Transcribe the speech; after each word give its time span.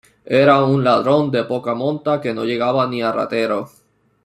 Era 0.41 0.53
un 0.69 0.83
ladrón 0.83 1.29
de 1.29 1.43
poca 1.43 1.75
monta 1.75 2.19
que 2.19 2.33
no 2.33 2.43
llegaba 2.43 2.87
ni 2.87 3.03
a 3.03 3.11
ratero 3.11 3.69